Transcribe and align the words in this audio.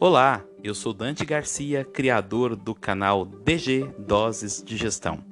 Olá, 0.00 0.44
eu 0.62 0.74
sou 0.74 0.92
Dante 0.92 1.24
Garcia, 1.24 1.84
criador 1.84 2.56
do 2.56 2.74
canal 2.74 3.24
DG 3.24 3.88
Doses 3.96 4.60
de 4.62 4.76
Gestão. 4.76 5.24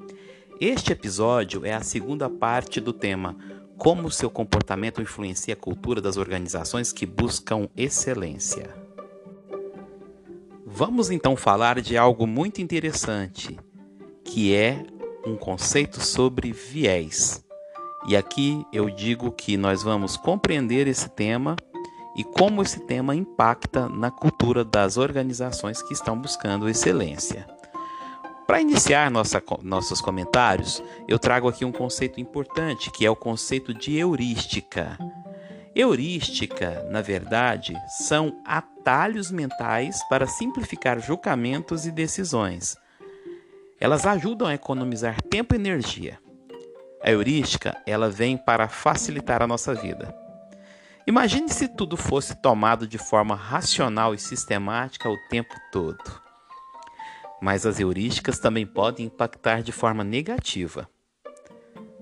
Este 0.60 0.92
episódio 0.92 1.66
é 1.66 1.74
a 1.74 1.82
segunda 1.82 2.30
parte 2.30 2.80
do 2.80 2.92
tema 2.92 3.36
Como 3.76 4.10
seu 4.10 4.30
comportamento 4.30 5.02
influencia 5.02 5.54
a 5.54 5.56
cultura 5.56 6.00
das 6.00 6.16
organizações 6.16 6.92
que 6.92 7.04
buscam 7.04 7.68
excelência. 7.76 8.70
Vamos 10.64 11.10
então 11.10 11.36
falar 11.36 11.80
de 11.80 11.98
algo 11.98 12.24
muito 12.24 12.62
interessante, 12.62 13.58
que 14.24 14.54
é 14.54 14.86
um 15.26 15.36
conceito 15.36 16.00
sobre 16.00 16.52
viés. 16.52 17.44
E 18.06 18.16
aqui 18.16 18.64
eu 18.72 18.88
digo 18.88 19.32
que 19.32 19.56
nós 19.56 19.82
vamos 19.82 20.16
compreender 20.16 20.86
esse 20.86 21.10
tema 21.10 21.56
e 22.14 22.22
como 22.24 22.62
esse 22.62 22.80
tema 22.80 23.14
impacta 23.14 23.88
na 23.88 24.10
cultura 24.10 24.64
das 24.64 24.96
organizações 24.96 25.82
que 25.82 25.94
estão 25.94 26.18
buscando 26.18 26.68
excelência. 26.68 27.46
Para 28.46 28.60
iniciar 28.60 29.10
nossa, 29.10 29.42
nossos 29.62 30.00
comentários, 30.00 30.82
eu 31.08 31.18
trago 31.18 31.48
aqui 31.48 31.64
um 31.64 31.72
conceito 31.72 32.20
importante, 32.20 32.90
que 32.90 33.06
é 33.06 33.10
o 33.10 33.16
conceito 33.16 33.72
de 33.72 33.96
heurística. 33.96 34.98
Heurística, 35.74 36.86
na 36.90 37.00
verdade, 37.00 37.74
são 37.88 38.42
atalhos 38.44 39.30
mentais 39.30 40.02
para 40.08 40.26
simplificar 40.26 41.00
julgamentos 41.00 41.86
e 41.86 41.90
decisões. 41.90 42.76
Elas 43.80 44.06
ajudam 44.06 44.46
a 44.46 44.54
economizar 44.54 45.22
tempo 45.22 45.54
e 45.54 45.58
energia. 45.58 46.18
A 47.02 47.10
heurística, 47.10 47.80
ela 47.86 48.10
vem 48.10 48.36
para 48.36 48.68
facilitar 48.68 49.42
a 49.42 49.46
nossa 49.46 49.74
vida. 49.74 50.21
Imagine 51.06 51.48
se 51.48 51.66
tudo 51.66 51.96
fosse 51.96 52.40
tomado 52.40 52.86
de 52.86 52.96
forma 52.96 53.34
racional 53.34 54.14
e 54.14 54.18
sistemática 54.18 55.08
o 55.08 55.16
tempo 55.28 55.54
todo. 55.72 56.22
Mas 57.40 57.66
as 57.66 57.80
heurísticas 57.80 58.38
também 58.38 58.64
podem 58.64 59.06
impactar 59.06 59.62
de 59.62 59.72
forma 59.72 60.04
negativa. 60.04 60.88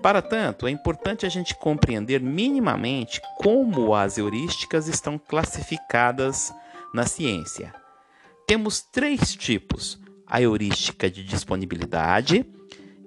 Para 0.01 0.21
tanto, 0.21 0.67
é 0.67 0.71
importante 0.71 1.25
a 1.25 1.29
gente 1.29 1.55
compreender 1.55 2.21
minimamente 2.21 3.21
como 3.37 3.93
as 3.95 4.17
heurísticas 4.17 4.87
estão 4.87 5.17
classificadas 5.17 6.53
na 6.93 7.05
ciência. 7.05 7.73
Temos 8.47 8.81
três 8.81 9.35
tipos: 9.35 9.99
a 10.27 10.41
heurística 10.41 11.09
de 11.09 11.23
disponibilidade, 11.23 12.45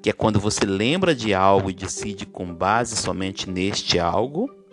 que 0.02 0.10
é 0.10 0.12
quando 0.12 0.40
você 0.40 0.64
lembra 0.64 1.14
de 1.14 1.32
algo 1.34 1.70
e 1.70 1.74
decide 1.74 2.26
com 2.26 2.52
base 2.52 2.96
somente 2.96 3.48
neste 3.48 3.98
algo. 3.98 4.63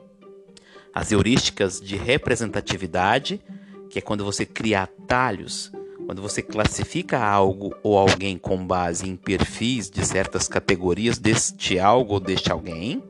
As 0.94 1.12
heurísticas 1.12 1.80
de 1.80 1.96
representatividade, 1.96 3.42
que 3.90 4.00
é 4.00 4.02
quando 4.02 4.26
você 4.26 4.46
cria 4.46 4.84
atalhos, 4.84 5.72
quando 6.06 6.22
você 6.22 6.42
classifica 6.42 7.20
algo 7.24 7.74
ou 7.82 7.98
alguém 7.98 8.38
com 8.38 8.58
base 8.66 9.08
em 9.08 9.16
perfis 9.16 9.90
de 9.90 10.06
certas 10.06 10.48
categorias 10.48 11.18
deste 11.18 11.80
algo 11.80 12.16
ou 12.16 12.20
deste 12.20 12.52
alguém. 12.52 13.02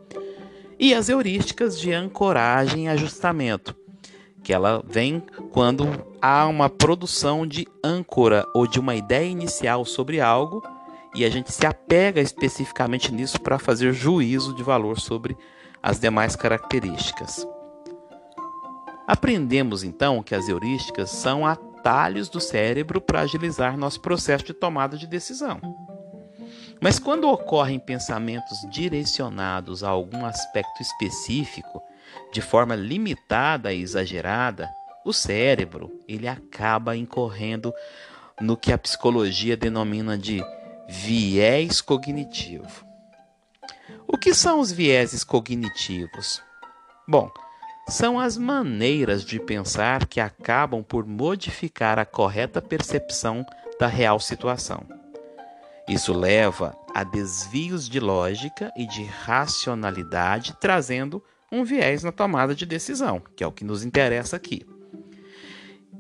E 0.78 0.94
as 0.94 1.10
heurísticas 1.10 1.80
de 1.80 1.92
ancoragem 1.92 2.86
e 2.86 2.90
ajustamento, 2.90 3.76
que 4.44 4.54
ela 4.54 4.84
vem 4.88 5.24
quando 5.52 5.88
há 6.22 6.48
uma 6.48 6.70
produção 6.70 7.46
de 7.46 7.68
âncora 7.84 8.46
ou 8.54 8.68
de 8.68 8.80
uma 8.80 8.96
ideia 8.96 9.28
inicial 9.28 9.86
sobre 9.86 10.22
algo 10.22 10.64
e 11.16 11.26
a 11.26 11.30
gente 11.30 11.52
se 11.52 11.66
apega 11.66 12.22
especificamente 12.22 13.12
nisso 13.12 13.40
para 13.42 13.60
fazer 13.60 13.94
juízo 13.94 14.56
de 14.56 14.64
valor 14.64 15.00
sobre 15.00 15.36
as 15.82 16.00
demais 16.00 16.36
características. 16.36 17.46
Aprendemos 19.12 19.84
então 19.84 20.24
que 20.24 20.34
as 20.34 20.48
heurísticas 20.48 21.10
são 21.10 21.46
atalhos 21.46 22.30
do 22.30 22.40
cérebro 22.40 23.02
para 23.02 23.20
agilizar 23.20 23.76
nosso 23.76 24.00
processo 24.00 24.46
de 24.46 24.54
tomada 24.54 24.98
de 24.98 25.06
decisão. 25.06 25.60
Mas 26.80 26.98
quando 26.98 27.30
ocorrem 27.30 27.78
pensamentos 27.78 28.58
direcionados 28.72 29.84
a 29.84 29.90
algum 29.90 30.26
aspecto 30.26 30.82
específico, 30.82 31.84
de 32.32 32.40
forma 32.40 32.74
limitada 32.74 33.74
e 33.74 33.82
exagerada, 33.82 34.70
o 35.04 35.12
cérebro 35.12 35.92
ele 36.08 36.30
acaba 36.30 36.96
incorrendo 36.96 37.74
no 38.40 38.56
que 38.56 38.72
a 38.72 38.78
psicologia 38.78 39.58
denomina 39.58 40.18
de 40.18 40.42
Viés 40.88 41.82
cognitivo. 41.82 42.86
O 44.08 44.18
que 44.18 44.34
são 44.34 44.62
os 44.62 44.72
vieses 44.72 45.26
cognitivos? 45.26 46.42
Bom, 47.06 47.30
são 47.92 48.20
as 48.20 48.38
maneiras 48.38 49.24
de 49.24 49.40
pensar 49.40 50.08
que 50.08 50.20
acabam 50.20 50.82
por 50.82 51.06
modificar 51.06 52.00
a 52.00 52.06
correta 52.06 52.62
percepção 52.62 53.46
da 53.80 53.88
real 53.88 54.20
situação. 54.20 54.86
Isso 55.88 56.14
leva 56.14 56.76
a 56.96 57.04
desvios 57.04 57.90
de 57.90 58.00
lógica 58.00 58.72
e 58.78 58.86
de 58.88 59.04
racionalidade, 59.04 60.56
trazendo 60.60 61.22
um 61.52 61.64
viés 61.64 62.02
na 62.02 62.12
tomada 62.12 62.56
de 62.56 62.66
decisão, 62.66 63.22
que 63.36 63.44
é 63.44 63.48
o 63.48 63.52
que 63.52 63.66
nos 63.66 63.84
interessa 63.84 64.38
aqui. 64.38 64.66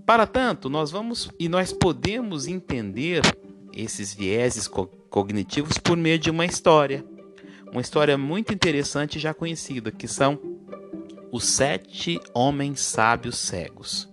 Para 0.05 0.25
tanto, 0.25 0.69
nós 0.69 0.91
vamos 0.91 1.29
e 1.37 1.49
nós 1.49 1.73
podemos 1.73 2.47
entender 2.47 3.21
esses 3.73 4.13
vieses 4.13 4.67
co 4.67 4.87
cognitivos 5.09 5.77
por 5.77 5.97
meio 5.97 6.17
de 6.17 6.29
uma 6.29 6.45
história. 6.45 7.03
Uma 7.69 7.81
história 7.81 8.17
muito 8.17 8.53
interessante 8.53 9.19
já 9.19 9.33
conhecida, 9.33 9.91
que 9.91 10.07
são 10.07 10.39
os 11.31 11.45
sete 11.45 12.19
homens 12.33 12.81
sábios 12.81 13.37
cegos. 13.37 14.09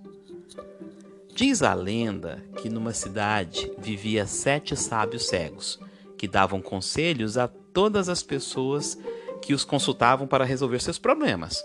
Diz 1.34 1.62
a 1.62 1.75
lenda 1.75 2.45
que 2.56 2.69
numa 2.69 2.93
cidade 2.93 3.71
vivia 3.77 4.25
sete 4.25 4.77
sábios 4.77 5.27
cegos, 5.27 5.81
que 6.17 6.29
davam 6.29 6.62
conselhos 6.62 7.37
a 7.37 7.49
todas 7.49 8.09
as 8.09 8.23
pessoas 8.23 8.97
que 9.43 9.53
os 9.53 9.65
consultavam 9.65 10.29
para 10.29 10.45
resolver 10.45 10.81
seus 10.81 10.99
problemas. 10.99 11.61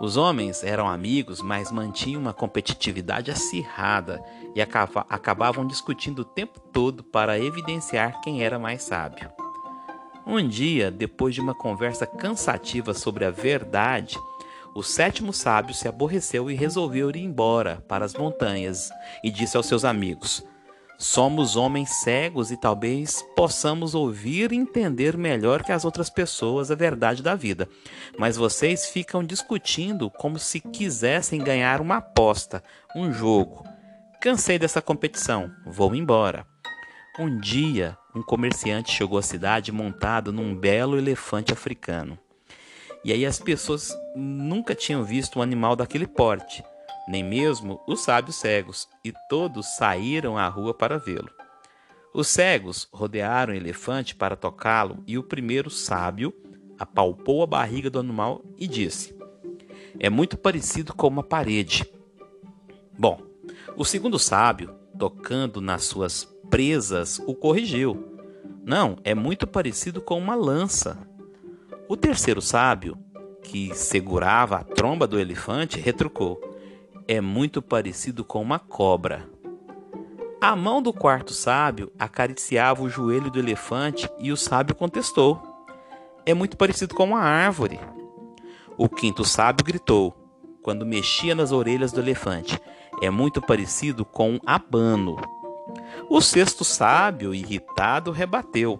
Os 0.00 0.16
homens 0.16 0.62
eram 0.62 0.88
amigos, 0.88 1.42
mas 1.42 1.72
mantinham 1.72 2.20
uma 2.20 2.32
competitividade 2.32 3.32
acirrada 3.32 4.22
e 4.54 4.60
acabavam 4.60 5.66
discutindo 5.66 6.20
o 6.20 6.24
tempo 6.24 6.60
todo 6.72 7.02
para 7.02 7.38
evidenciar 7.38 8.20
quem 8.20 8.44
era 8.44 8.60
mais 8.60 8.84
sábio. 8.84 9.28
Um 10.24 10.46
dia, 10.46 10.88
depois 10.90 11.34
de 11.34 11.40
uma 11.40 11.54
conversa 11.54 12.06
cansativa 12.06 12.94
sobre 12.94 13.24
a 13.24 13.30
verdade, 13.30 14.16
o 14.74 14.82
sétimo 14.82 15.32
sábio 15.32 15.74
se 15.74 15.88
aborreceu 15.88 16.50
e 16.50 16.54
resolveu 16.54 17.10
ir 17.10 17.16
embora 17.16 17.82
para 17.88 18.04
as 18.04 18.14
montanhas 18.14 18.90
e 19.22 19.30
disse 19.30 19.56
aos 19.56 19.66
seus 19.66 19.84
amigos: 19.84 20.44
Somos 20.98 21.54
homens 21.54 21.90
cegos 22.02 22.50
e 22.50 22.56
talvez 22.56 23.24
possamos 23.36 23.94
ouvir 23.94 24.52
e 24.52 24.56
entender 24.56 25.16
melhor 25.16 25.62
que 25.62 25.72
as 25.72 25.84
outras 25.84 26.10
pessoas 26.10 26.70
a 26.70 26.74
verdade 26.74 27.22
da 27.22 27.34
vida. 27.34 27.68
Mas 28.18 28.36
vocês 28.36 28.86
ficam 28.86 29.22
discutindo 29.22 30.10
como 30.10 30.38
se 30.38 30.60
quisessem 30.60 31.42
ganhar 31.42 31.80
uma 31.80 31.98
aposta, 31.98 32.62
um 32.96 33.12
jogo. 33.12 33.64
Cansei 34.20 34.58
dessa 34.58 34.82
competição, 34.82 35.50
vou 35.64 35.94
embora. 35.94 36.44
Um 37.16 37.38
dia, 37.38 37.96
um 38.14 38.22
comerciante 38.22 38.90
chegou 38.90 39.18
à 39.18 39.22
cidade 39.22 39.70
montado 39.70 40.32
num 40.32 40.54
belo 40.54 40.98
elefante 40.98 41.52
africano. 41.52 42.18
E 43.04 43.12
aí 43.12 43.24
as 43.24 43.38
pessoas 43.38 43.96
nunca 44.14 44.74
tinham 44.74 45.04
visto 45.04 45.38
um 45.38 45.42
animal 45.42 45.76
daquele 45.76 46.06
porte 46.06 46.62
nem 47.08 47.24
mesmo 47.24 47.80
os 47.86 48.02
sábios 48.02 48.36
cegos, 48.36 48.86
e 49.02 49.12
todos 49.30 49.66
saíram 49.76 50.36
à 50.36 50.46
rua 50.46 50.74
para 50.74 50.98
vê-lo. 50.98 51.30
Os 52.12 52.28
cegos 52.28 52.86
rodearam 52.92 53.54
o 53.54 53.56
elefante 53.56 54.14
para 54.14 54.36
tocá-lo, 54.36 55.02
e 55.06 55.16
o 55.16 55.22
primeiro 55.22 55.70
sábio 55.70 56.34
apalpou 56.78 57.42
a 57.42 57.46
barriga 57.46 57.88
do 57.88 57.98
animal 57.98 58.44
e 58.58 58.68
disse: 58.68 59.16
É 59.98 60.10
muito 60.10 60.36
parecido 60.36 60.94
com 60.94 61.08
uma 61.08 61.22
parede. 61.22 61.90
Bom, 62.98 63.22
o 63.74 63.84
segundo 63.84 64.18
sábio, 64.18 64.74
tocando 64.98 65.62
nas 65.62 65.84
suas 65.84 66.24
presas, 66.50 67.18
o 67.26 67.34
corrigiu. 67.34 68.16
Não, 68.64 68.98
é 69.02 69.14
muito 69.14 69.46
parecido 69.46 70.02
com 70.02 70.18
uma 70.18 70.34
lança. 70.34 71.08
O 71.88 71.96
terceiro 71.96 72.42
sábio, 72.42 72.98
que 73.42 73.74
segurava 73.74 74.56
a 74.56 74.62
tromba 74.62 75.06
do 75.06 75.18
elefante, 75.18 75.80
retrucou: 75.80 76.38
é 77.06 77.18
muito 77.18 77.62
parecido 77.62 78.22
com 78.22 78.42
uma 78.42 78.58
cobra. 78.58 79.26
A 80.38 80.54
mão 80.54 80.82
do 80.82 80.92
quarto 80.92 81.32
sábio 81.32 81.90
acariciava 81.98 82.82
o 82.82 82.90
joelho 82.90 83.30
do 83.30 83.38
elefante 83.38 84.06
e 84.18 84.30
o 84.30 84.36
sábio 84.36 84.74
contestou: 84.74 85.40
É 86.26 86.34
muito 86.34 86.58
parecido 86.58 86.94
com 86.94 87.04
uma 87.04 87.20
árvore. 87.20 87.80
O 88.76 88.86
quinto 88.86 89.24
sábio 89.24 89.64
gritou, 89.64 90.14
quando 90.62 90.84
mexia 90.84 91.34
nas 91.34 91.52
orelhas 91.52 91.90
do 91.90 92.00
elefante: 92.00 92.60
É 93.00 93.08
muito 93.08 93.40
parecido 93.40 94.04
com 94.04 94.32
um 94.32 94.40
abano. 94.44 95.16
O 96.10 96.20
sexto 96.20 96.64
sábio, 96.64 97.34
irritado, 97.34 98.12
rebateu: 98.12 98.78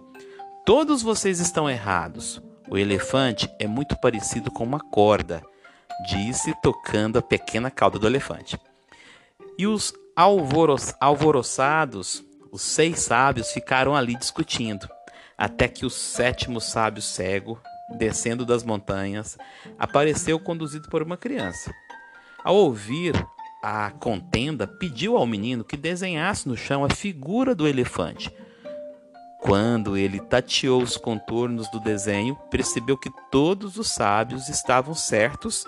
Todos 0.63 1.01
vocês 1.01 1.39
estão 1.39 1.67
errados. 1.67 2.39
O 2.69 2.77
elefante 2.77 3.49
é 3.59 3.67
muito 3.67 3.99
parecido 3.99 4.51
com 4.51 4.63
uma 4.63 4.79
corda 4.79 5.43
disse 5.99 6.53
tocando 6.61 7.17
a 7.17 7.21
pequena 7.21 7.69
cauda 7.69 7.99
do 7.99 8.07
elefante. 8.07 8.57
E 9.57 9.67
os 9.67 9.93
alvoroçados, 10.99 12.23
os 12.51 12.61
seis 12.61 12.99
sábios 12.99 13.51
ficaram 13.51 13.95
ali 13.95 14.15
discutindo, 14.15 14.87
até 15.37 15.67
que 15.67 15.85
o 15.85 15.89
sétimo 15.89 16.61
sábio 16.61 17.01
cego, 17.01 17.59
descendo 17.97 18.45
das 18.45 18.63
montanhas, 18.63 19.37
apareceu 19.77 20.39
conduzido 20.39 20.89
por 20.89 21.01
uma 21.01 21.17
criança. 21.17 21.73
Ao 22.43 22.55
ouvir 22.55 23.13
a 23.61 23.91
contenda, 23.91 24.65
pediu 24.65 25.17
ao 25.17 25.27
menino 25.27 25.65
que 25.65 25.75
desenhasse 25.75 26.47
no 26.47 26.55
chão 26.55 26.85
a 26.85 26.89
figura 26.89 27.53
do 27.53 27.67
elefante. 27.67 28.31
Quando 29.39 29.95
ele 29.95 30.19
tateou 30.19 30.83
os 30.83 30.97
contornos 30.97 31.69
do 31.71 31.79
desenho, 31.79 32.35
percebeu 32.51 32.97
que 32.97 33.09
todos 33.31 33.77
os 33.77 33.87
sábios 33.87 34.49
estavam 34.49 34.93
certos 34.93 35.65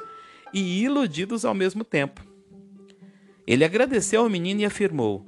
e 0.54 0.84
iludidos 0.84 1.46
ao 1.46 1.54
mesmo 1.54 1.86
tempo. 1.86 2.22
Ele 3.48 3.64
agradeceu 3.64 4.24
ao 4.24 4.30
menino 4.30 4.60
e 4.60 4.66
afirmou: 4.66 5.26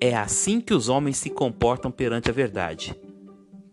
É 0.00 0.16
assim 0.16 0.60
que 0.60 0.74
os 0.74 0.88
homens 0.88 1.16
se 1.16 1.30
comportam 1.30 1.92
perante 1.92 2.28
a 2.28 2.32
verdade. 2.32 2.94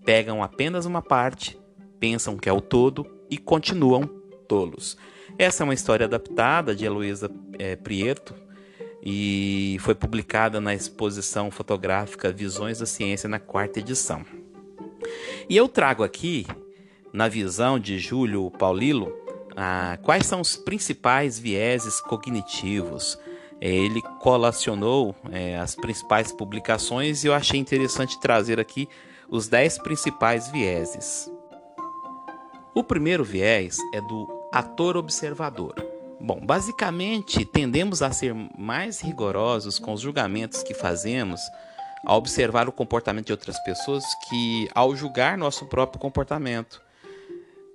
Pegam 0.05 0.43
apenas 0.43 0.85
uma 0.85 1.01
parte, 1.01 1.59
pensam 1.99 2.37
que 2.37 2.47
é 2.47 2.53
o 2.53 2.61
todo 2.61 3.05
e 3.31 3.37
continuam 3.37 4.07
tolos. 4.47 4.95
Essa 5.39 5.63
é 5.63 5.65
uma 5.65 5.73
história 5.73 6.05
adaptada 6.05 6.75
de 6.75 6.85
Heloísa 6.85 7.31
é, 7.57 7.75
Prieto 7.75 8.35
e 9.03 9.77
foi 9.81 9.95
publicada 9.95 10.59
na 10.59 10.73
exposição 10.73 11.49
fotográfica 11.49 12.31
Visões 12.31 12.79
da 12.79 12.85
Ciência 12.85 13.29
na 13.29 13.39
quarta 13.39 13.79
edição. 13.79 14.25
E 15.49 15.55
eu 15.55 15.67
trago 15.67 16.03
aqui, 16.03 16.45
na 17.13 17.27
visão 17.27 17.79
de 17.79 17.97
Júlio 17.97 18.51
Paulilo, 18.51 19.11
ah, 19.55 19.97
quais 20.03 20.25
são 20.25 20.41
os 20.41 20.55
principais 20.55 21.39
vieses 21.39 21.99
cognitivos. 21.99 23.17
Ele 23.61 24.01
colacionou 24.21 25.13
é, 25.31 25.57
as 25.57 25.75
principais 25.75 26.31
publicações 26.31 27.23
e 27.23 27.27
eu 27.27 27.33
achei 27.33 27.59
interessante 27.59 28.19
trazer 28.19 28.59
aqui 28.59 28.87
os 29.29 29.47
10 29.49 29.79
principais 29.79 30.49
vieses. 30.49 31.29
O 32.73 32.83
primeiro 32.83 33.23
viés 33.23 33.77
é 33.93 33.99
do 33.99 34.27
ator 34.53 34.95
observador. 34.95 35.88
Bom, 36.19 36.39
basicamente 36.41 37.45
tendemos 37.45 38.01
a 38.01 38.11
ser 38.11 38.33
mais 38.57 38.99
rigorosos 38.99 39.79
com 39.79 39.93
os 39.93 40.01
julgamentos 40.01 40.61
que 40.61 40.73
fazemos 40.73 41.39
ao 42.05 42.17
observar 42.17 42.67
o 42.67 42.71
comportamento 42.71 43.27
de 43.27 43.31
outras 43.31 43.57
pessoas 43.63 44.03
que 44.27 44.69
ao 44.75 44.95
julgar 44.95 45.37
nosso 45.37 45.65
próprio 45.65 45.99
comportamento. 45.99 46.81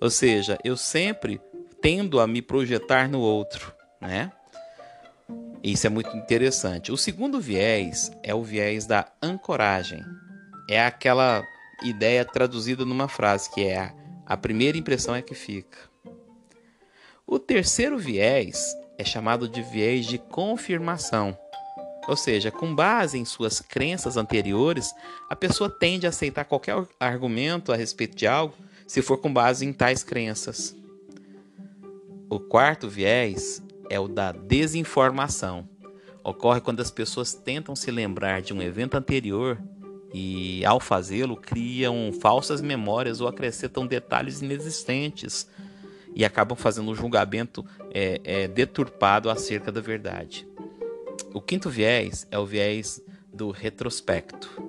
Ou 0.00 0.10
seja, 0.10 0.58
eu 0.62 0.76
sempre 0.76 1.40
tendo 1.80 2.20
a 2.20 2.26
me 2.26 2.42
projetar 2.42 3.08
no 3.08 3.20
outro, 3.20 3.72
né? 4.00 4.30
Isso 5.62 5.86
é 5.86 5.90
muito 5.90 6.14
interessante. 6.14 6.92
O 6.92 6.96
segundo 6.96 7.40
viés 7.40 8.10
é 8.22 8.34
o 8.34 8.42
viés 8.42 8.84
da 8.84 9.06
ancoragem. 9.22 10.04
É 10.68 10.84
aquela 10.84 11.42
ideia 11.82 12.24
traduzida 12.24 12.84
numa 12.84 13.08
frase 13.08 13.50
que 13.50 13.64
é 13.64 13.92
a 14.26 14.36
primeira 14.36 14.76
impressão 14.76 15.14
é 15.14 15.22
que 15.22 15.34
fica. 15.34 15.93
O 17.26 17.38
terceiro 17.38 17.96
viés 17.96 18.76
é 18.98 19.04
chamado 19.04 19.48
de 19.48 19.62
viés 19.62 20.04
de 20.04 20.18
confirmação. 20.18 21.36
Ou 22.06 22.16
seja, 22.16 22.50
com 22.50 22.74
base 22.74 23.18
em 23.18 23.24
suas 23.24 23.62
crenças 23.62 24.18
anteriores, 24.18 24.94
a 25.30 25.34
pessoa 25.34 25.70
tende 25.70 26.04
a 26.04 26.10
aceitar 26.10 26.44
qualquer 26.44 26.76
argumento 27.00 27.72
a 27.72 27.76
respeito 27.76 28.14
de 28.14 28.26
algo 28.26 28.54
se 28.86 29.00
for 29.00 29.16
com 29.16 29.32
base 29.32 29.64
em 29.64 29.72
tais 29.72 30.04
crenças. 30.04 30.76
O 32.28 32.38
quarto 32.38 32.90
viés 32.90 33.62
é 33.88 33.98
o 33.98 34.06
da 34.06 34.30
desinformação. 34.30 35.66
Ocorre 36.22 36.60
quando 36.60 36.80
as 36.80 36.90
pessoas 36.90 37.32
tentam 37.32 37.74
se 37.74 37.90
lembrar 37.90 38.42
de 38.42 38.52
um 38.52 38.60
evento 38.60 38.96
anterior 38.98 39.58
e, 40.12 40.62
ao 40.66 40.78
fazê-lo, 40.78 41.36
criam 41.38 42.12
falsas 42.20 42.60
memórias 42.60 43.22
ou 43.22 43.28
acrescentam 43.28 43.86
detalhes 43.86 44.42
inexistentes 44.42 45.48
e 46.14 46.24
acabam 46.24 46.56
fazendo 46.56 46.90
um 46.90 46.94
julgamento 46.94 47.64
é, 47.92 48.20
é, 48.24 48.48
deturpado 48.48 49.28
acerca 49.28 49.72
da 49.72 49.80
verdade. 49.80 50.46
O 51.32 51.40
quinto 51.40 51.68
viés 51.68 52.26
é 52.30 52.38
o 52.38 52.46
viés 52.46 53.02
do 53.32 53.50
retrospecto. 53.50 54.62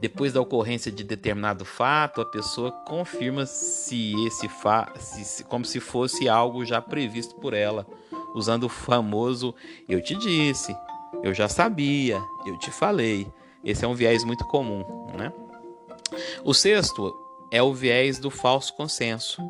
Depois 0.00 0.32
da 0.32 0.40
ocorrência 0.40 0.90
de 0.90 1.04
determinado 1.04 1.64
fato, 1.64 2.22
a 2.22 2.24
pessoa 2.24 2.72
confirma 2.72 3.44
se 3.44 4.14
esse 4.26 4.48
fa 4.48 4.90
se, 4.98 5.44
como 5.44 5.64
se 5.64 5.78
fosse 5.78 6.28
algo 6.28 6.64
já 6.64 6.80
previsto 6.80 7.34
por 7.34 7.52
ela, 7.52 7.86
usando 8.34 8.64
o 8.64 8.68
famoso 8.68 9.54
eu 9.86 10.00
te 10.00 10.14
disse, 10.14 10.74
eu 11.22 11.34
já 11.34 11.48
sabia, 11.48 12.18
eu 12.46 12.58
te 12.58 12.70
falei. 12.70 13.30
Esse 13.62 13.84
é 13.84 13.88
um 13.88 13.94
viés 13.94 14.24
muito 14.24 14.44
comum, 14.46 14.84
né? 15.18 15.30
O 16.42 16.54
sexto 16.54 17.14
é 17.50 17.62
o 17.62 17.74
viés 17.74 18.18
do 18.18 18.30
falso 18.30 18.74
consenso. 18.74 19.42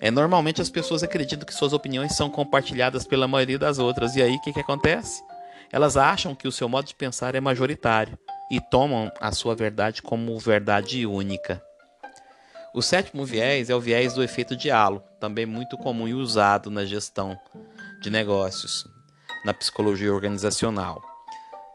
É, 0.00 0.10
normalmente 0.10 0.62
as 0.62 0.70
pessoas 0.70 1.02
acreditam 1.02 1.44
que 1.44 1.54
suas 1.54 1.72
opiniões 1.72 2.16
são 2.16 2.30
compartilhadas 2.30 3.06
pela 3.06 3.28
maioria 3.28 3.58
das 3.58 3.78
outras. 3.78 4.16
E 4.16 4.22
aí 4.22 4.36
o 4.36 4.40
que, 4.40 4.52
que 4.52 4.60
acontece? 4.60 5.22
Elas 5.70 5.96
acham 5.96 6.34
que 6.34 6.48
o 6.48 6.52
seu 6.52 6.68
modo 6.68 6.86
de 6.86 6.94
pensar 6.94 7.34
é 7.34 7.40
majoritário 7.40 8.18
e 8.50 8.60
tomam 8.60 9.12
a 9.20 9.30
sua 9.30 9.54
verdade 9.54 10.02
como 10.02 10.38
verdade 10.38 11.06
única. 11.06 11.62
O 12.74 12.80
sétimo 12.80 13.24
viés 13.24 13.68
é 13.68 13.74
o 13.74 13.80
viés 13.80 14.14
do 14.14 14.22
efeito 14.22 14.56
halo, 14.70 15.02
também 15.20 15.44
muito 15.44 15.76
comum 15.76 16.08
e 16.08 16.14
usado 16.14 16.70
na 16.70 16.84
gestão 16.84 17.38
de 18.00 18.10
negócios, 18.10 18.86
na 19.44 19.52
psicologia 19.52 20.12
organizacional. 20.12 21.02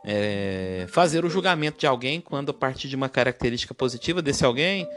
É 0.04 0.86
fazer 0.90 1.26
o 1.26 1.30
julgamento 1.30 1.80
de 1.80 1.88
alguém 1.88 2.22
quando, 2.22 2.52
a 2.52 2.54
partir 2.54 2.88
de 2.88 2.96
uma 2.96 3.10
característica 3.10 3.74
positiva 3.74 4.22
desse 4.22 4.46
alguém, 4.46 4.88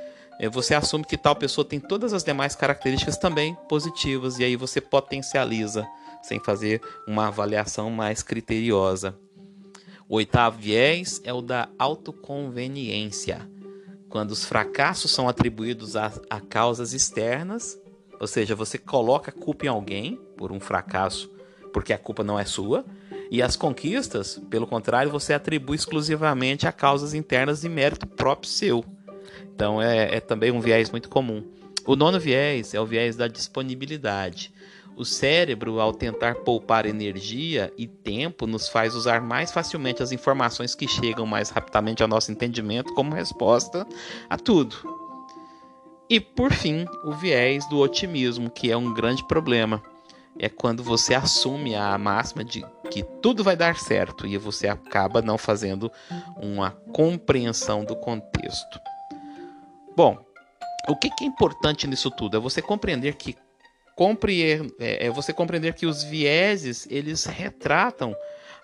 você 0.47 0.75
assume 0.75 1.05
que 1.05 1.17
tal 1.17 1.35
pessoa 1.35 1.65
tem 1.65 1.81
todas 1.81 2.13
as 2.13 2.23
demais 2.23 2.55
características 2.55 3.17
também 3.17 3.57
positivas 3.69 4.39
e 4.39 4.45
aí 4.45 4.55
você 4.55 4.81
potencializa 4.81 5.89
sem 6.23 6.39
fazer 6.39 6.81
uma 7.07 7.27
avaliação 7.27 7.91
mais 7.91 8.23
criteriosa. 8.23 9.19
O 10.09 10.17
oitavo 10.17 10.59
viés 10.59 11.21
é 11.25 11.33
o 11.33 11.41
da 11.41 11.69
autoconveniência, 11.79 13.49
quando 14.09 14.31
os 14.31 14.45
fracassos 14.45 15.11
são 15.11 15.29
atribuídos 15.29 15.97
a, 15.97 16.13
a 16.31 16.41
causas 16.41 16.93
externas, 16.93 17.79
ou 18.21 18.27
seja, 18.27 18.55
você 18.55 18.79
coloca 18.79 19.31
a 19.31 19.35
culpa 19.35 19.67
em 19.67 19.69
alguém 19.69 20.17
por 20.37 20.53
um 20.53 20.61
fracasso 20.61 21.31
porque 21.69 21.93
a 21.93 21.99
culpa 21.99 22.25
não 22.25 22.39
é 22.39 22.45
sua, 22.45 22.85
e 23.31 23.43
as 23.43 23.57
conquistas, 23.57 24.41
pelo 24.51 24.67
contrário, 24.67 25.11
você 25.11 25.35
atribui 25.35 25.77
exclusivamente 25.77 26.67
a 26.67 26.73
causas 26.73 27.15
internas 27.15 27.61
de 27.61 27.69
mérito 27.69 28.07
próprio 28.07 28.51
seu. 28.51 28.85
Então 29.59 29.83
é, 29.83 30.15
é 30.15 30.21
também 30.21 30.53
um 30.53 30.61
viés 30.61 30.89
muito 30.89 31.09
comum. 31.09 31.43
O 31.85 31.97
nono 31.97 32.21
viés 32.21 32.75
é 32.75 32.81
o 32.81 32.87
viés 32.87 33.17
da 33.17 33.27
disponibilidade. 33.27 34.53
O 34.97 35.05
cérebro, 35.05 35.81
ao 35.81 35.93
tentar 35.93 36.37
poupar 36.37 36.87
energia 36.87 37.73
e 37.77 37.89
tempo, 37.89 38.47
nos 38.47 38.69
faz 38.69 38.95
usar 38.95 39.21
mais 39.21 39.51
facilmente 39.51 40.01
as 40.01 40.13
informações 40.13 40.77
que 40.77 40.87
chegam 40.87 41.27
mais 41.27 41.51
rapidamente 41.51 42.05
ao 42.05 42.09
nosso 42.09 42.31
entendimento 42.31 42.95
como 42.95 43.13
resposta 43.13 43.85
a 44.31 44.37
tudo. 44.37 44.77
E 46.09 46.21
por 46.21 46.53
fim, 46.53 46.85
o 47.05 47.11
viés 47.11 47.69
do 47.69 47.79
otimismo, 47.79 48.49
que 48.49 48.71
é 48.71 48.77
um 48.77 48.95
grande 48.95 49.27
problema. 49.27 49.83
É 50.39 50.49
quando 50.49 50.85
você 50.85 51.15
assume 51.15 51.75
a 51.75 51.99
máxima 51.99 52.45
de 52.45 52.65
que 52.93 53.03
tudo 53.03 53.43
vai 53.43 53.57
dar 53.57 53.77
certo 53.77 54.25
e 54.25 54.39
você 54.39 54.69
acaba 54.69 55.21
não 55.21 55.37
fazendo 55.37 55.91
uma 56.41 56.71
compreensão 56.93 57.85
do 57.85 57.97
contexto. 57.97 58.79
Bom, 59.99 60.17
o 60.87 60.95
que, 60.95 61.11
que 61.11 61.25
é 61.25 61.27
importante 61.27 61.85
nisso 61.89 62.09
tudo? 62.09 62.37
É 62.37 62.41
você 62.41 62.63
compreender 62.63 63.17
que 63.17 63.37
compreender, 63.97 64.73
é, 64.79 65.07
é 65.07 65.11
você 65.11 65.33
compreender 65.33 65.75
que 65.75 65.87
os 65.87 66.05
vieses 66.05 66.87
eles 66.89 67.25
retratam 67.25 68.15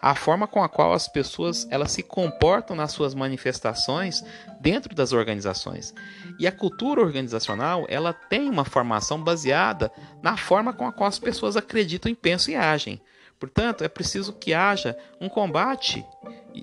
a 0.00 0.14
forma 0.14 0.46
com 0.46 0.62
a 0.62 0.68
qual 0.68 0.92
as 0.92 1.08
pessoas 1.08 1.66
elas 1.72 1.90
se 1.90 2.04
comportam 2.04 2.76
nas 2.76 2.92
suas 2.92 3.16
manifestações 3.16 4.22
dentro 4.60 4.94
das 4.94 5.12
organizações. 5.12 5.92
E 6.38 6.46
a 6.46 6.52
cultura 6.52 7.00
organizacional 7.00 7.84
ela 7.88 8.12
tem 8.12 8.48
uma 8.48 8.64
formação 8.64 9.20
baseada 9.20 9.90
na 10.22 10.36
forma 10.36 10.72
com 10.72 10.86
a 10.86 10.92
qual 10.92 11.08
as 11.08 11.18
pessoas 11.18 11.56
acreditam 11.56 12.12
e 12.12 12.14
pensam 12.14 12.54
e 12.54 12.56
agem. 12.56 13.02
Portanto, 13.40 13.82
é 13.82 13.88
preciso 13.88 14.32
que 14.34 14.54
haja 14.54 14.96
um 15.20 15.28
combate 15.28 16.06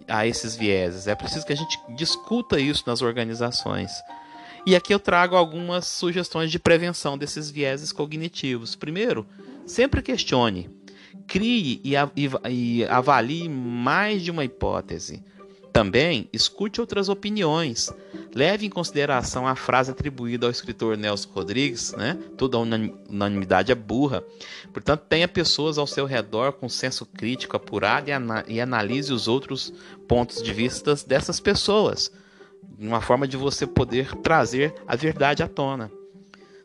a 0.07 0.25
esses 0.25 0.55
vieses. 0.55 1.07
É 1.07 1.13
preciso 1.13 1.45
que 1.45 1.51
a 1.51 1.57
gente 1.57 1.77
discuta 1.93 2.57
isso 2.57 2.85
nas 2.87 3.01
organizações. 3.01 3.91
E 4.65 4.75
aqui 4.75 4.93
eu 4.93 4.99
trago 4.99 5.35
algumas 5.35 5.87
sugestões 5.87 6.51
de 6.51 6.59
prevenção 6.59 7.17
desses 7.17 7.49
vieses 7.49 7.91
cognitivos. 7.91 8.75
Primeiro, 8.75 9.25
sempre 9.65 10.01
questione, 10.03 10.69
crie 11.25 11.81
e, 11.83 12.85
avalie 12.85 13.49
mais 13.49 14.21
de 14.21 14.29
uma 14.29 14.45
hipótese. 14.45 15.23
Também 15.73 16.29
escute 16.31 16.79
outras 16.79 17.09
opiniões. 17.09 17.89
Leve 18.35 18.65
em 18.65 18.69
consideração 18.69 19.47
a 19.47 19.55
frase 19.55 19.89
atribuída 19.89 20.45
ao 20.45 20.51
escritor 20.51 20.95
Nelson 20.95 21.29
Rodrigues, 21.29 21.93
né? 21.93 22.19
Toda 22.37 22.59
unanimidade 22.59 23.71
é 23.71 23.75
burra. 23.75 24.23
Portanto, 24.71 25.05
tenha 25.09 25.27
pessoas 25.27 25.77
ao 25.77 25.87
seu 25.87 26.05
redor 26.05 26.53
com 26.53 26.69
senso 26.69 27.05
crítico 27.05 27.57
apurado 27.57 28.09
e, 28.09 28.11
ana 28.13 28.43
e 28.47 28.61
analise 28.61 29.11
os 29.11 29.27
outros 29.27 29.73
pontos 30.07 30.43
de 30.43 30.53
vista 30.53 30.93
dessas 31.07 31.39
pessoas. 31.39 32.11
Uma 32.79 33.01
forma 33.01 33.27
de 33.27 33.37
você 33.37 33.67
poder 33.67 34.15
trazer 34.17 34.73
a 34.87 34.95
verdade 34.95 35.43
à 35.43 35.47
tona. 35.47 35.91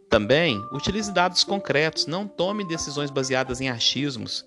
Também, 0.08 0.62
utilize 0.72 1.12
dados 1.12 1.42
concretos, 1.44 2.06
não 2.06 2.26
tome 2.26 2.66
decisões 2.66 3.10
baseadas 3.10 3.60
em 3.60 3.68
achismos. 3.68 4.44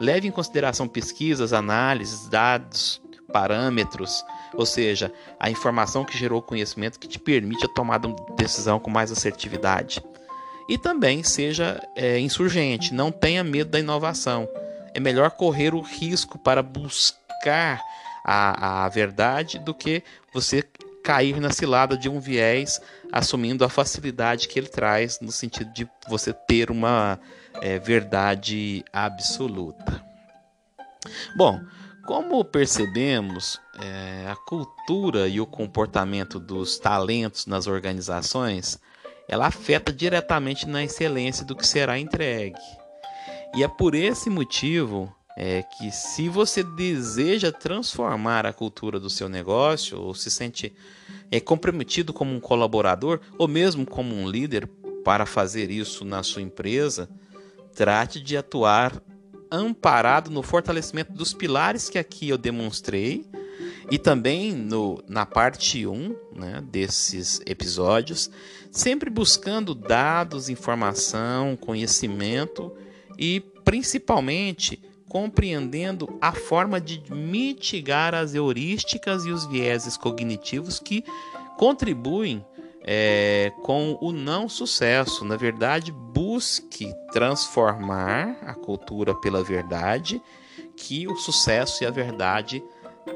Leve 0.00 0.26
em 0.26 0.32
consideração 0.32 0.88
pesquisas, 0.88 1.52
análises, 1.52 2.28
dados, 2.28 3.00
parâmetros, 3.32 4.24
ou 4.54 4.66
seja, 4.66 5.12
a 5.38 5.50
informação 5.50 6.04
que 6.04 6.16
gerou 6.16 6.38
o 6.38 6.42
conhecimento 6.42 6.98
que 6.98 7.08
te 7.08 7.18
permite 7.18 7.64
a 7.64 7.68
tomada 7.68 8.08
de 8.08 8.14
decisão 8.36 8.78
com 8.78 8.90
mais 8.90 9.10
assertividade. 9.10 10.02
E 10.68 10.78
também 10.78 11.22
seja 11.22 11.80
é, 11.96 12.18
insurgente, 12.18 12.94
não 12.94 13.10
tenha 13.10 13.42
medo 13.42 13.70
da 13.70 13.80
inovação. 13.80 14.48
É 14.94 15.00
melhor 15.00 15.30
correr 15.30 15.74
o 15.74 15.80
risco 15.80 16.38
para 16.38 16.62
buscar 16.62 17.82
a, 18.24 18.84
a 18.84 18.88
verdade 18.88 19.58
do 19.58 19.74
que 19.74 20.02
você 20.32 20.62
cair 21.02 21.40
na 21.40 21.50
cilada 21.50 21.96
de 21.96 22.08
um 22.08 22.20
viés, 22.20 22.80
assumindo 23.10 23.64
a 23.64 23.68
facilidade 23.68 24.48
que 24.48 24.58
ele 24.58 24.68
traz, 24.68 25.20
no 25.20 25.32
sentido 25.32 25.72
de 25.72 25.88
você 26.08 26.32
ter 26.32 26.70
uma 26.70 27.18
é, 27.60 27.78
verdade 27.78 28.84
absoluta. 28.92 30.02
Bom, 31.36 31.60
como 32.06 32.44
percebemos, 32.44 33.60
é, 33.80 34.28
a 34.28 34.36
cultura 34.36 35.28
e 35.28 35.40
o 35.40 35.46
comportamento 35.46 36.38
dos 36.38 36.78
talentos 36.78 37.46
nas 37.46 37.66
organizações, 37.66 38.78
ela 39.28 39.46
afeta 39.46 39.92
diretamente 39.92 40.66
na 40.66 40.82
excelência 40.82 41.44
do 41.44 41.56
que 41.56 41.66
será 41.66 41.98
entregue. 41.98 42.58
E 43.54 43.62
é 43.62 43.68
por 43.68 43.94
esse 43.94 44.30
motivo 44.30 45.14
é 45.36 45.62
que 45.62 45.90
se 45.90 46.28
você 46.28 46.62
deseja 46.62 47.50
transformar 47.50 48.44
a 48.44 48.52
cultura 48.52 49.00
do 49.00 49.08
seu 49.08 49.28
negócio 49.28 50.00
ou 50.00 50.14
se 50.14 50.30
sente 50.30 50.74
é, 51.30 51.40
comprometido 51.40 52.12
como 52.12 52.34
um 52.34 52.40
colaborador 52.40 53.20
ou 53.38 53.48
mesmo 53.48 53.86
como 53.86 54.14
um 54.14 54.28
líder 54.28 54.68
para 55.04 55.24
fazer 55.26 55.70
isso 55.70 56.04
na 56.04 56.22
sua 56.22 56.42
empresa, 56.42 57.08
trate 57.74 58.20
de 58.20 58.36
atuar 58.36 59.02
amparado 59.50 60.30
no 60.30 60.42
fortalecimento 60.42 61.12
dos 61.12 61.32
pilares 61.32 61.88
que 61.88 61.98
aqui 61.98 62.28
eu 62.28 62.38
demonstrei 62.38 63.26
e 63.90 63.98
também 63.98 64.52
no, 64.52 65.02
na 65.08 65.26
parte 65.26 65.86
1 65.86 66.16
né, 66.34 66.62
desses 66.70 67.40
episódios, 67.44 68.30
sempre 68.70 69.10
buscando 69.10 69.74
dados, 69.74 70.48
informação, 70.48 71.56
conhecimento 71.56 72.72
e 73.18 73.40
principalmente 73.64 74.80
compreendendo 75.12 76.08
a 76.22 76.32
forma 76.32 76.80
de 76.80 77.02
mitigar 77.12 78.14
as 78.14 78.34
heurísticas 78.34 79.26
e 79.26 79.30
os 79.30 79.44
vieses 79.44 79.94
cognitivos 79.94 80.78
que 80.78 81.04
contribuem 81.58 82.42
é, 82.80 83.52
com 83.62 83.98
o 84.00 84.10
não 84.10 84.48
sucesso. 84.48 85.22
Na 85.22 85.36
verdade, 85.36 85.92
busque 85.92 86.94
transformar 87.12 88.38
a 88.40 88.54
cultura 88.54 89.14
pela 89.14 89.44
verdade, 89.44 90.18
que 90.78 91.06
o 91.06 91.14
sucesso 91.16 91.84
e 91.84 91.86
a 91.86 91.90
verdade 91.90 92.64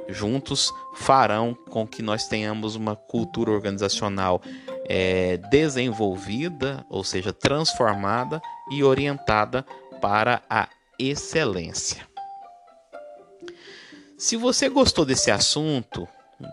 juntos 0.06 0.70
farão 0.96 1.56
com 1.70 1.86
que 1.86 2.02
nós 2.02 2.28
tenhamos 2.28 2.76
uma 2.76 2.94
cultura 2.94 3.50
organizacional 3.50 4.42
é, 4.84 5.38
desenvolvida, 5.50 6.84
ou 6.90 7.02
seja, 7.02 7.32
transformada 7.32 8.38
e 8.70 8.84
orientada 8.84 9.64
para 10.02 10.42
a 10.50 10.68
excelência. 10.98 12.06
Se 14.18 14.36
você 14.36 14.68
gostou 14.68 15.04
desse 15.04 15.30
assunto, 15.30 16.08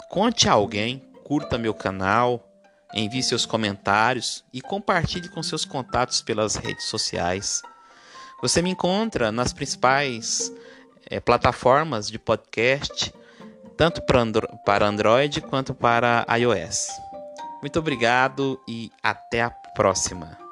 conte 0.10 0.50
a 0.50 0.54
alguém, 0.54 1.00
curta 1.24 1.58
meu 1.58 1.74
canal, 1.74 2.46
envie 2.94 3.24
seus 3.24 3.46
comentários 3.46 4.44
e 4.54 4.62
compartilhe 4.62 5.30
com 5.30 5.42
seus 5.42 5.66
contatos 5.66 6.22
pelas 6.22 6.56
redes 6.56 6.86
sociais. 6.86 7.62
Você 8.42 8.62
me 8.62 8.70
encontra 8.70 9.32
nas 9.32 9.54
principais 9.54 10.52
é, 11.10 11.20
plataformas 11.20 12.10
de 12.10 12.20
podcast, 12.20 13.14
tanto 13.78 14.02
para 14.02 14.86
Android 14.86 15.42
quanto 15.42 15.74
para 15.74 16.26
iOS. 16.38 16.88
Muito 17.62 17.80
obrigado 17.80 18.60
e 18.68 18.92
até 19.02 19.42
a 19.42 19.50
próxima. 19.50 20.43